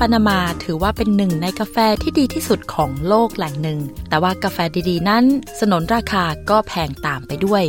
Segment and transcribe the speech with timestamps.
[0.00, 3.78] ปานามาถือว่าเป็นหนึ่งในกาแฟที่ดีที่สุดของโลกแหล่งหนึ่ง
[4.08, 5.24] แต่ว่ากาแฟดีๆ นั้น
[5.58, 7.64] สนนราคาก็แพงตามไปด้วย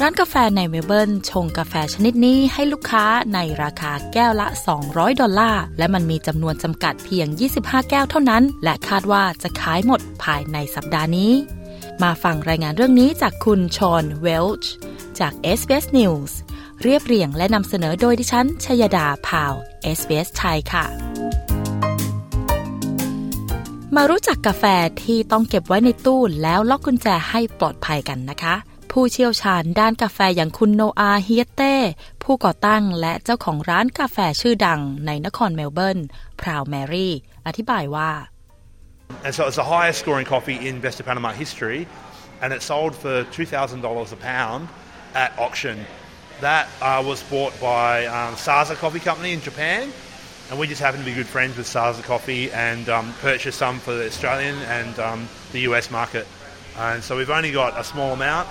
[0.00, 4.46] ร้านกาแฟในเมลเบิร์นชงกาแฟชนิดนี้ให้ลูกค้าในราคาแก้วละ
[4.84, 7.26] 200 ดอลลาร์ และมันมีจำนวนจำกัดเพียง
[7.58, 11.32] 25 แก้วเท่านั้น และคาดว่าจะขายหมดภายในสัปดาห์นี้
[12.02, 14.72] มาฟังรายงานเรื่องนี้จากคุณชอนเวลช์
[15.18, 16.32] จาก SBS News
[16.82, 19.54] เรียบเรียงและนำเสนอโดยดิฉันชยดาพาว
[19.98, 20.86] SBS ไทยค่ะ
[24.00, 24.64] มารู้จักกาแฟ
[25.02, 28.54] ที่ต้องเก็บไว้ในตู้แล้วล็อกกุญแจให้ปลอดภัยกันนะคะ
[28.92, 31.74] ผู้เชี่ยวชาญด้านกาแฟอย่างคุณโนอาเฮียเต้
[32.22, 35.98] ผู้ก่อตั้งและเจ้าของร้านกาแฟชื่อดังในนครเมลเบิร์น
[36.40, 37.14] พราวแมรี่
[37.46, 38.10] อธิบายว่า
[39.24, 41.80] And so it's the highest scoring coffee in Best of Panama history,
[42.42, 44.62] and it sold for $2,000 a pound
[45.22, 45.76] at auction.
[46.48, 49.80] That uh, was bought by um, Sasa Coffee Company in Japan,
[50.50, 53.78] and we just happen to be good friends with Sasa Coffee and um, purchased some
[53.80, 56.26] for the Australian and um, the US market.
[56.78, 58.48] And so we've only got a small amount.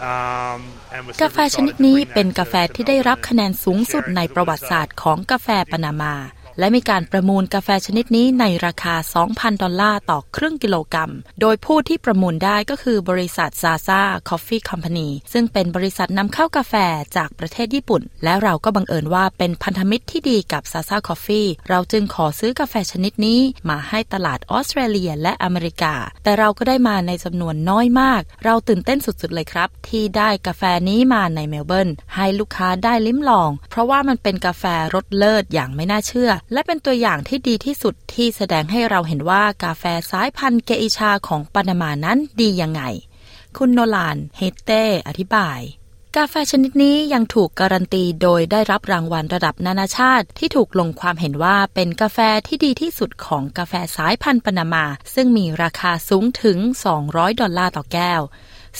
[0.00, 0.60] Um,
[0.92, 6.14] and we're กาแฟชนิดนี้เป็นกาแฟที่ได้รับคะแนนสูงสุดในประวัติศาสตร์ของกาแฟปานามา
[6.58, 8.94] และมีการประมูลกาแฟชนิดนี้ในราคา
[9.28, 16.74] 2,000 ดอลลาร์ต่อครึ่งกิโลกรัม โดยผู้ที่ประมูลได้ก็คือบริษัท Zaza Coffee Company ซึ่งเป็นบริษัทนำเข้ากาแฟ
[17.16, 34.64] จากประเทศญี่ปุ่น และเราก็บังเอิญว่าเป็นพันธมิตรที่ดีกับ Zaza Coffee เราจึงขอซื้อกาแฟชนิดนี้มาให้ตลาดออสเตรเลียและอเมริกา แต่เราก็ได้มาในจำนวนน้อยมาก เราตื่นเต้นสุดๆเลยครับ ที่ได้กาแฟนี้มาในเมลเบิร์นให้ลูกค้าได้ลิ้มลอง เพราะว่ามันเป็นกาแฟ
[34.94, 42.82] รสเลิศอย่างไม่น่าเชื่อและเป็นตัวอย่างที่ดีที่สุดที่แสดงให้เราเห็นว่ากาแฟสายพันธุ์เกอิชาของปานามานั้นดียังไง
[43.56, 45.60] คุณโนลานเฮเต้อธิบาย
[46.16, 54.84] กาแฟชนิดนี้ยังถูกการันตีโดยได้รับรางวัลระดับนานาชาติที่ถูกลงความเห็นว่าเป็นกาแฟที่ดีที่สุดของกาแฟสายพันธุ์ปานามา
[55.14, 56.58] ซึ่งมีราคาสูงถึง
[56.98, 58.20] 200 ดอลลาร์ต่อแก้ว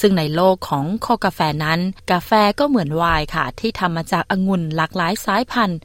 [0.01, 5.79] ซึ่งในโลกของคอกาแฟนั้น กาแฟก็เหมือนไวน์ค่ะ ที่ทำมาจากองุ่นหลากหลายสายพันธุ์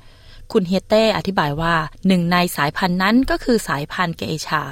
[0.54, 1.76] คุณเฮเต้อธิบายว่า
[2.08, 4.64] หนึ่งในสายพันธุ์นั้นก็คือสายพันธุ์เกชา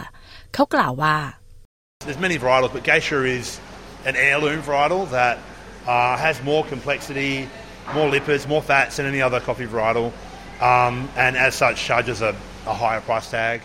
[0.53, 1.17] เขากล่าวว่า
[2.05, 3.47] There's many varietals, but Geisha is
[4.09, 5.35] an heirloom varietal that
[5.93, 7.33] uh, has more complexity,
[7.97, 10.07] more lipids, more fats than any other coffee varietal,
[10.71, 10.93] um,
[11.23, 12.31] and as such charges a,
[12.73, 13.57] a higher price tag.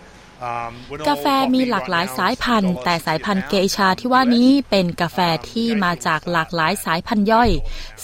[0.51, 3.45] Um, we're not กา all แฟ coffee มีหลากหลาย right now สาย is พันธุ์ $6 แต่สายพันธุ์
[3.45, 3.65] a เก pound.
[3.65, 5.19] อิชาที่ว่านี้เป็นกาแฟ
[5.51, 7.51] ที่มาจากหลากหลายสายพันธุ์ย่อย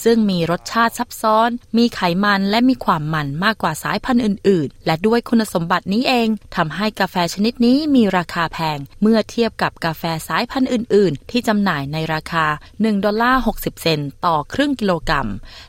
[0.05, 15.29] ซึ่งมีรสชาติซับซ้อน มีไขมันและมีความมันมากกว่าสายพันธุ์อื่น ๆ และด้วยคุณสมบัตินี้เองทำให้กาแฟชนิดนี้มีราคาแพง เมื่อเทียบกับกาแฟสายพันธุ์อื่น ๆ ที่จำหน่ายในราคา1ดอลลาร์60 เซนต์ต่อครึ่งกิโลกรัม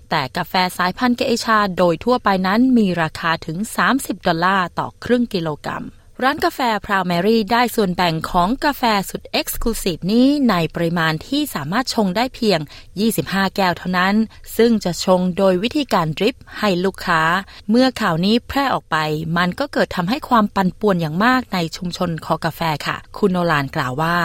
[0.09, 3.57] แต่กาแฟสายพันธุ์เกอิชา โดยทั่วไปนั้นมีราคาถึง
[3.94, 5.86] 30 ดอลลาร์ต่อครึ่งกิโลกรัม
[6.25, 12.59] ร้านกาแฟProud Mary ได้ส่วนแบ่งของกาแฟสุด exclusive นี้ในปริมาณที่สามารถชงได้เพียง
[13.06, 14.16] 25 แก้วเท่านั้น
[14.57, 17.22] ซึ่งจะชงโดยวิธีการดริปให้ลูกค้า
[17.69, 18.97] เมื่อข่าวนี้แพร่ออกไป
[19.38, 24.18] มันก็เกิดทำให้ความปั่นป่วนอย่างมากในชุมชนคอกาแฟค่ะ คุณโนลานกล่าวว่า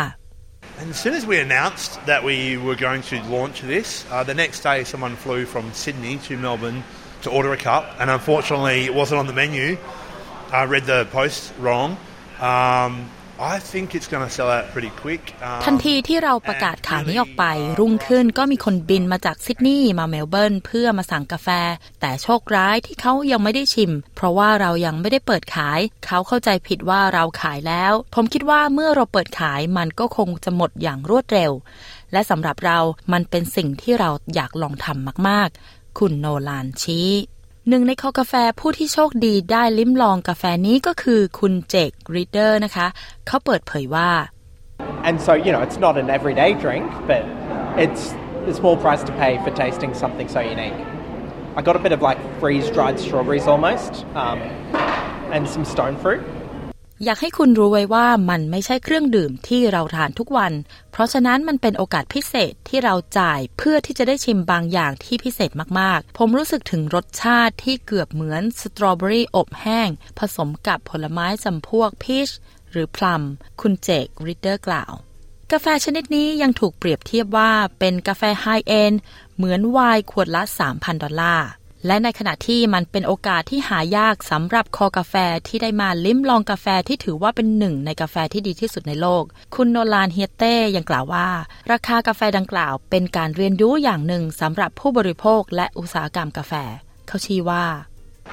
[0.81, 4.37] And as soon as we announced that we were going to launch this, uh, the
[4.43, 6.81] next day someone flew from Sydney to Melbourne
[7.25, 9.67] to order a cup, and unfortunately it wasn't on the menu.
[10.61, 11.91] I read the post wrong.
[12.53, 12.93] Um,
[13.41, 15.23] I think it's going to sell out pretty quick.
[15.47, 17.45] Um, ทันทีที่เราประกาศข่าวนี้ออกไป
[17.79, 21.49] รุ่งขึ้นก็มีคนบินมาจากซิดนีย์มาเมลเบิร์นเพื่อมาสั่งกาแฟ
[22.01, 31.53] แต่โชคร้ายที่เขายังไม่ได้ชิม เพราะว่าเรายังไม่ได้เปิดขาย เขาเข้าใจผิดว่าเราขายแล้ว ผมคิดว่าเมื่อเราเปิดขายมันก็คงจะหมดอย่างรวดเร็ว
[32.13, 32.79] และสำหรับเรา
[33.13, 37.09] มันเป็นสิ่งที่เราอยากลองทำมาก ๆ คุณโนลานชี้
[37.69, 42.87] หนึ่งในคอกาแฟผู้ที่โชคดีได้ลิ้มลองกาแฟนี้ก็คือคุณเจครีเดอร์นะคะ
[43.27, 44.11] เขาเปิดเผยว่า
[45.09, 47.23] And so, you know, it's not an everyday drink, but
[47.85, 48.03] it's
[48.53, 50.79] a small price to pay for tasting something so unique.
[51.59, 54.39] I got a bit of like freeze dried strawberries almost, um,
[55.35, 56.23] and some stone fruit.
[57.05, 60.53] อยากให้คุณรู้ไว้ว่ามันไม่ใช่เครื่องดื่มที่เราทานทุกวัน
[60.93, 72.31] เพราะฉะนั้นมันเป็นโอกาสพิเศษที่เราจ่ายเพื่อที่จะได้ชิมบางอย่างที่พิเศษมากๆ ผมรู้สึกถึงรสชาติที่เกือบเหมือนสตรอเบอรี่อบแห้ง ผสมกับผลไม้จำพวกพีช
[72.71, 73.23] หรือพลัม
[73.61, 74.93] คุณเจกริดเดอร์กล่าว
[75.53, 78.93] กาแฟชนิดนี้ยังถูกเปรียบเทียบว่าเป็นกาแฟ high-end
[79.37, 80.43] เหมือนไวน์ขวดละ
[80.73, 81.49] 3,000 ดอลลาร์
[81.87, 85.15] และในขณะที่มันเป็นโอกาสที่หายากสำหรับคอกาแฟ
[85.49, 91.29] ที่ได้มาลิ้มลองกาแฟที่ถือว่าเป็นหนึ่งในกาแฟที่ดีที่สุดในโลก คุณโนลานเฮียเต้ยังกล่าวว่า
[91.73, 96.53] ราคากาแฟดังกล่าว เป็นการเรียนรู้อย่างหนึ่งสำหรับผู้บริโภคและอุตสาหกรรมกาแฟ
[97.09, 97.67] เขาชี้ว่า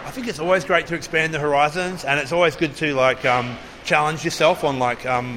[0.08, 3.22] I think it's always great to expand the horizons, and it's always good to like
[3.36, 3.48] um,
[3.84, 5.28] challenge yourself on like, um,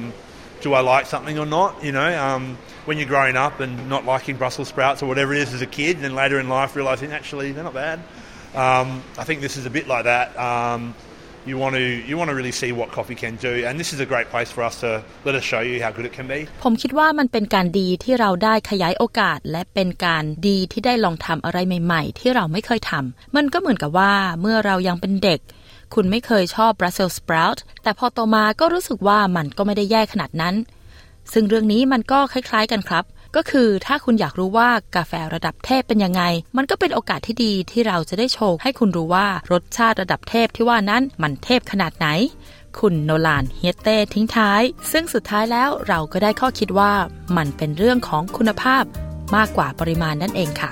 [0.62, 1.82] do I like something or not?
[1.82, 5.40] You know, um, when you're growing up and not liking Brussels sprouts or whatever it
[5.40, 7.98] is as a kid, and later in life realizing actually they're not bad.
[8.54, 10.38] Um, I think this is a bit like that.
[10.38, 10.94] Um,
[11.46, 14.00] you want to you want to really see what coffee can do, and this is
[14.00, 16.40] a great place for us to let us show you how good it can be.
[16.64, 25.40] ผมคิดว่ามันเป็นการดีที่เราได้ขยายโอกาส และเป็นการดีที่ได้ลองทำอะไรใหม่ ๆ ที่เราไม่เคยทำมันก็เหมือนกับว่าเมื่อเรายังเป็นเด็ก
[25.93, 30.55] คุณไม่เคยชอบ Brussels sprout แต่พอโตมาก็รู้สึกว่ามันก็ไม่ได้แย่ขนาดนั้น
[31.33, 33.05] ซึ่งเรื่องนี้มันก็คล้ายๆกันครับ
[33.35, 36.23] ก็คือถ้าคุณอยากรู้ว่ากาแฟระดับเทพเป็นยังไง
[36.57, 42.07] มันก็เป็นโอกาสที่ดีที่เราจะได้โชว์ให้คุณรู้ว่ารสชาติระดับเทพที่ว่านั้นมันเทพขนาดไหน
[42.79, 44.61] คุณโนลานเฮียเต้ทิ้งท้าย
[44.91, 46.91] ซึ่งสุดท้ายแล้วเราก็ได้ข้อคิดว่า
[47.37, 48.83] มันเป็นเรื่องของคุณภาพ
[49.35, 50.71] มากกว่าปริมาณนั่นเองค่ะ